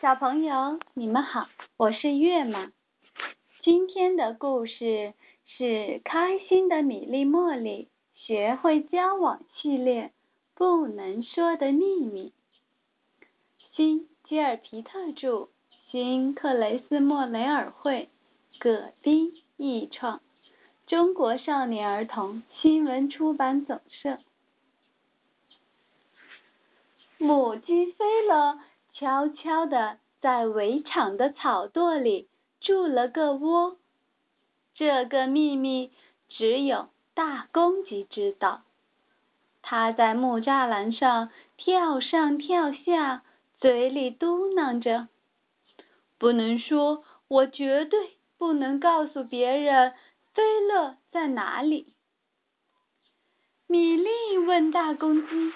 [0.00, 2.72] 小朋友，你们好，我是月妈。
[3.60, 5.12] 今天的故事
[5.44, 5.64] 是
[6.02, 10.10] 《开心的米粒茉莉学会交往系列：
[10.54, 12.32] 不能说的秘密》。
[13.76, 15.50] 新吉尔皮特著，
[15.90, 18.08] 新克雷斯莫雷尔绘，
[18.58, 20.22] 葛丁译创，
[20.86, 24.18] 中国少年儿童新闻出版总社。
[27.18, 28.60] 母鸡飞了。
[29.00, 32.28] 悄悄地在围场的草垛里
[32.60, 33.78] 筑了个窝，
[34.74, 35.90] 这个秘密
[36.28, 38.60] 只有大公鸡知道。
[39.62, 43.22] 它在木栅栏上跳上跳下，
[43.58, 45.08] 嘴里嘟囔着
[46.20, 49.94] ：“不能说，我绝对不能告诉别人
[50.34, 51.94] 菲勒在哪里。”
[53.66, 55.52] 米莉问大公鸡。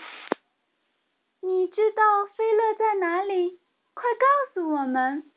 [1.47, 3.61] 你知道菲勒在哪里？
[3.93, 5.31] 快告诉我们。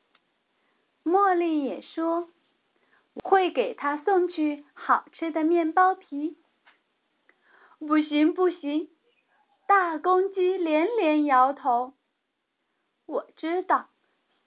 [1.03, 2.29] 茉莉也说，
[3.21, 6.37] 会给他送去好吃的面包皮。
[7.79, 8.89] 不行不行，
[9.67, 11.91] 大公鸡连连摇头。
[13.05, 13.89] 我知道，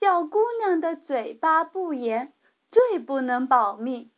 [0.00, 2.32] 小姑娘的嘴巴不严，
[2.72, 4.10] 最不能保密。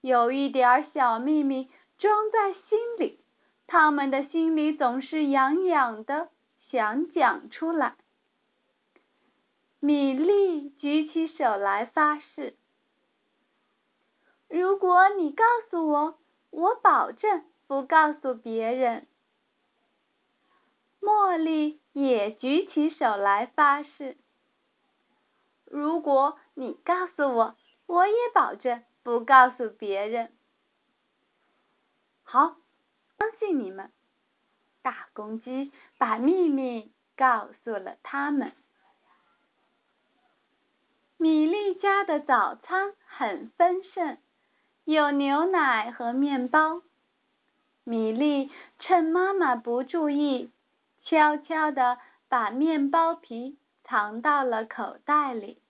[0.00, 1.68] 有一点小秘密
[1.98, 3.20] 装在心里，
[3.66, 6.30] 他们的心里总是痒痒的。
[6.70, 7.96] 想讲出来，
[9.78, 12.56] 米莉举起手来发誓
[14.48, 16.18] ：“如果你告诉我，
[16.50, 19.06] 我保证不告诉别人。”
[21.00, 24.16] 茉莉也举起手来发誓
[25.64, 27.56] ：“如果你告诉我，
[27.86, 30.32] 我也保证不告诉别人。”
[32.24, 32.56] 好，
[33.18, 33.92] 相信你们。
[34.86, 38.52] 大公鸡把秘密告诉了他们。
[41.16, 44.16] 米莉家的早餐很丰盛，
[44.84, 46.82] 有牛奶和面包。
[47.82, 50.52] 米莉趁妈妈不注意，
[51.02, 55.60] 悄悄地把面包皮藏到了口袋里。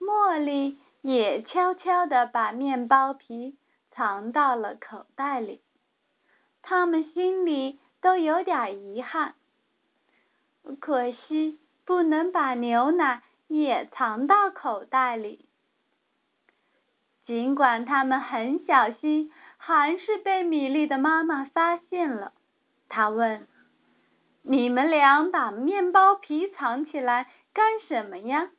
[0.00, 3.56] 茉莉也悄悄地把面包皮
[3.92, 5.62] 藏到了口袋里。
[6.68, 9.34] 他们心里都有点遗憾，
[10.80, 15.46] 可惜不能把牛奶也藏到口袋里。
[17.24, 22.34] 尽管他们很小心，还是被米莉的妈妈发现了。
[22.90, 23.48] 她问
[24.44, 28.50] ：“你们俩把面包皮藏起来干什么呀？”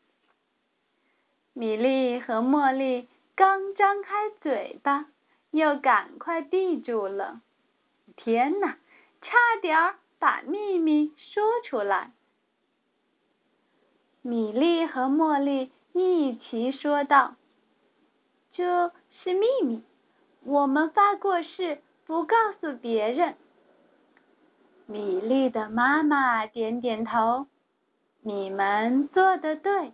[1.54, 5.06] 米莉和茉莉刚张开嘴巴，
[5.52, 7.42] 又赶快闭住了。
[8.22, 8.78] 天哪，
[9.22, 12.12] 差点把秘密说出来！
[14.22, 17.36] 米莉和茉莉一起说道
[18.54, 18.92] ：“这
[19.24, 19.82] 是秘密，
[20.44, 23.38] 我们发过誓不告诉别人。”
[24.86, 27.48] 米莉的妈妈点点头
[28.22, 29.94] ：“你们做的对，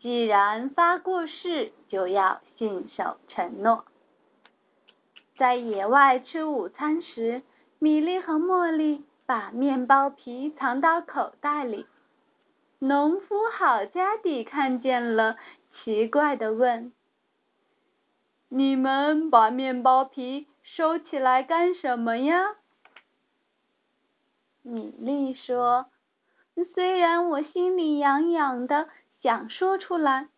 [0.00, 3.84] 既然发过誓，就要信守承诺。”
[5.36, 7.42] 在野外吃午餐时，
[7.78, 11.86] 米莉和茉莉把面包皮藏到口袋里。
[12.78, 15.36] 农夫好家底看见了，
[15.72, 16.92] 奇怪的问
[18.48, 22.54] ：“你们把面包皮收起来干什么呀？”
[24.62, 25.86] 米莉说
[26.74, 28.88] ：“虽然我心里痒痒的，
[29.20, 30.28] 想说出来，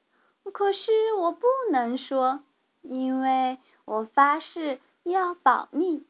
[0.53, 2.41] 可是我不能说，
[2.83, 6.05] 因为我发誓。”要保密。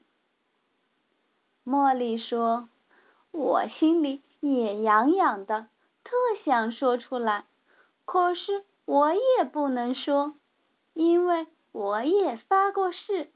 [1.66, 2.70] 茉莉说
[3.30, 5.66] ：“我心里也痒痒的，
[6.02, 6.16] 特
[6.46, 7.44] 想说出来，
[8.06, 10.34] 可是我也不能说，
[10.94, 13.30] 因为我也发过誓。”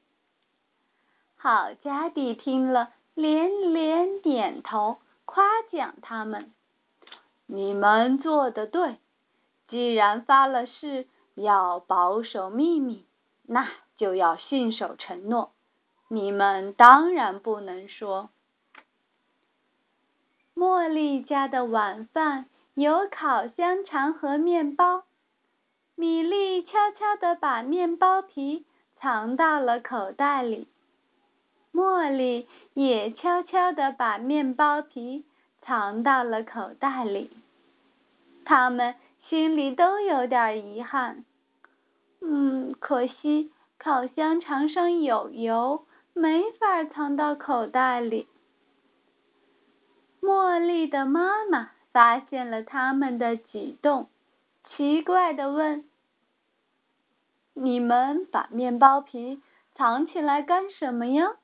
[1.37, 4.97] 好家底听了，连连点头，
[5.27, 6.55] 夸奖他们
[7.45, 8.97] ：“你们做的对，
[9.69, 13.05] 既然发了誓要保守秘密，
[13.43, 13.69] 那……”
[14.01, 15.53] 就要信守承诺，
[16.09, 18.31] 你们当然不能说。
[20.57, 25.03] 茉莉家的晚饭有烤香肠和面包，
[25.97, 28.65] 米莉悄悄地把面包皮
[28.99, 30.67] 藏到了口袋里，
[31.75, 35.27] 茉莉也悄悄地把面包皮
[35.61, 37.31] 藏到了口袋里，
[38.47, 38.95] 他们
[39.29, 41.23] 心里都有点遗憾。
[42.23, 43.53] 嗯，可惜。
[43.83, 48.29] 烤香肠上有油，没法藏到口袋里。
[50.21, 54.11] 茉莉的妈妈发现了他们的举动，
[54.77, 55.89] 奇怪的问
[57.55, 59.41] ：“你们把面包皮
[59.75, 61.37] 藏起来干什么呀？”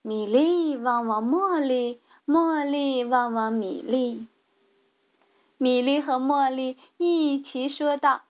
[0.00, 4.26] 米莉望望茉莉，茉莉望望米莉。
[5.58, 8.22] 米莉和茉莉一起说道：“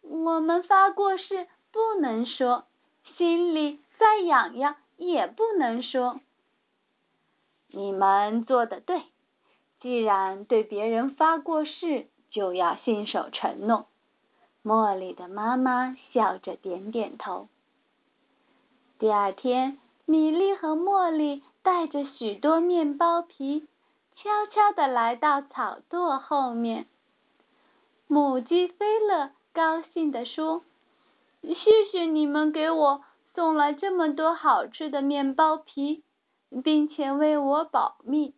[0.00, 2.64] 我们发过誓，不能说，
[3.16, 6.20] 心里再痒痒也不能说。”
[7.74, 9.02] 你们做的对，
[9.80, 13.86] 既然对别人发过誓，就要信守承诺。
[14.62, 17.48] 茉莉的妈妈笑着点点头。
[18.98, 23.66] 第二天，米莉和茉莉带着许多面包皮。
[24.14, 26.86] 悄悄地来到草垛后面，
[28.06, 30.62] 母鸡菲勒高兴地说
[31.42, 33.04] ：“谢谢你们给我
[33.34, 36.02] 送来这么多好吃的面包皮，
[36.62, 38.34] 并且为我保密。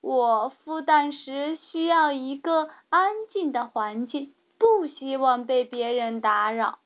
[0.00, 6.78] 我孵蛋时需要一个安静的环境，不希望被别人打扰。”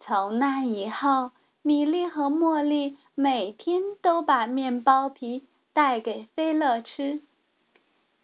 [0.00, 1.30] 从那以后，
[1.62, 5.46] 米莉和茉莉每天都把面包皮。
[5.72, 7.22] 带给菲勒吃，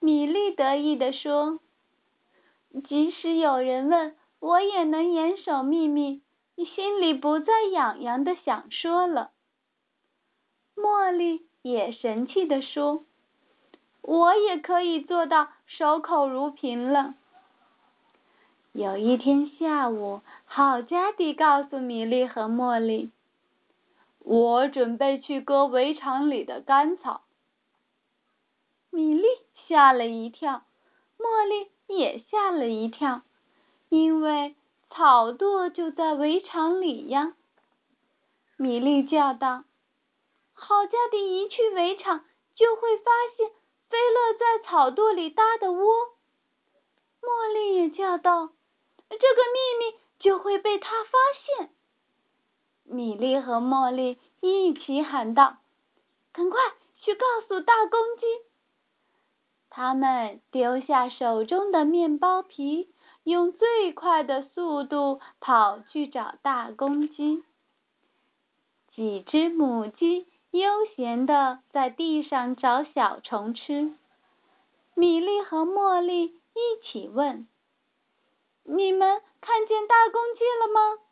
[0.00, 1.60] 米莉得意地说
[2.88, 6.22] ：“即使有人问，我也能严守秘密，
[6.54, 9.30] 你心里不再痒痒的想说了。”
[10.76, 13.04] 茉莉也神气地说
[14.02, 17.14] ：“我也可以做到守口如瓶了。”
[18.72, 23.10] 有一天下午，好家迪告诉米莉和茉莉
[24.20, 27.22] ：“我准备去割围场里的干草。”
[28.90, 29.24] 米莉
[29.66, 30.62] 吓了一跳，
[31.18, 33.22] 茉莉也吓了一跳，
[33.88, 34.54] 因为
[34.90, 37.34] 草垛就在围场里呀。
[38.56, 39.64] 米莉叫道
[40.54, 42.24] ：“好家迪一去围场，
[42.54, 43.50] 就会发现
[43.88, 45.94] 菲勒在草垛里搭的窝。”
[47.20, 48.50] 茉莉也叫道
[49.10, 51.70] ：“这个秘密就会被他发现。”
[52.84, 55.58] 米莉和茉莉一起喊道
[56.32, 56.60] ：“赶快
[56.98, 58.26] 去告诉大公鸡！”
[59.68, 62.88] 他们丢下手中的面包皮，
[63.26, 67.42] 用最快的速度跑去找大公鸡。
[68.94, 73.96] 几只母鸡悠闲地在地上找小虫吃。
[74.94, 77.48] 米莉和茉莉一起问
[78.62, 81.02] ：“你们看见大公鸡了吗？”“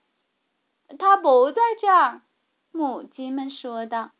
[0.96, 2.22] 它不在这儿。”
[2.70, 4.12] 母鸡们说道。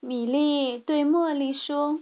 [0.00, 2.00] 米莉对茉莉说。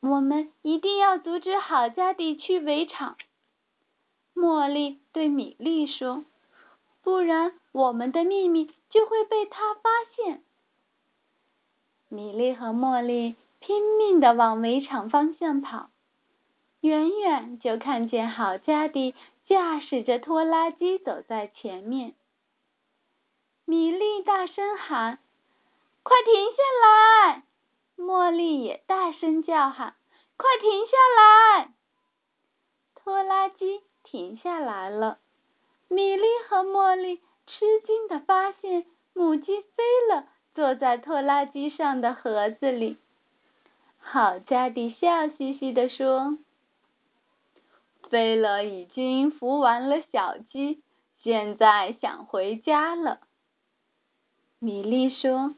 [0.00, 3.16] 我们一定要阻止郝家迪去围场。
[4.34, 6.24] 茉莉对米莉说
[7.02, 10.42] ：“不然我们的秘密就会被他发现。”
[12.08, 15.90] 米莉和茉莉拼命的往围场方向跑，
[16.80, 19.16] 远远就看见郝家迪
[19.46, 22.14] 驾驶着拖拉机走在前面。
[23.64, 25.18] 米莉大声喊
[26.04, 27.42] ：“快停下来！”
[27.98, 29.96] 茉莉也大声叫喊
[30.38, 31.72] ：“快停下来！”
[32.94, 35.18] 拖拉机停下来了。
[35.88, 37.16] 米莉和茉莉
[37.46, 42.98] 吃惊的发现，母鸡飞了，坐在拖拉机上的盒子里。
[43.98, 46.38] 好家迪笑嘻嘻地说
[48.08, 50.82] ：“飞了已经孵完了小鸡，
[51.22, 53.20] 现在想回家了。”
[54.60, 55.54] 米莉说。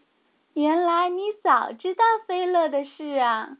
[0.54, 3.56] 原来你早知道菲勒的事啊，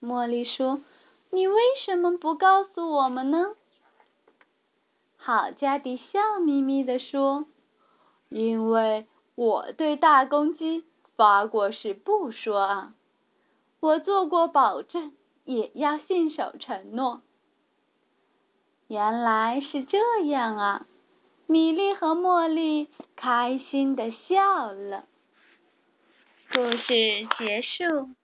[0.00, 0.82] 茉莉说
[1.30, 3.54] ：“你为什么不告诉我们呢？”
[5.16, 7.46] 好家迪笑眯眯地说
[8.28, 10.84] ：“因为我对大公鸡
[11.16, 12.94] 发过誓不说啊，
[13.80, 15.12] 我做过保证，
[15.44, 17.22] 也要信守承诺。”
[18.86, 20.86] 原来是这样啊，
[21.46, 25.06] 米莉和茉莉开心的笑了。
[26.52, 28.23] 故事结束。